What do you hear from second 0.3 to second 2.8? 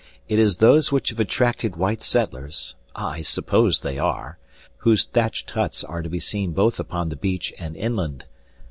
is those which have attracted white settlers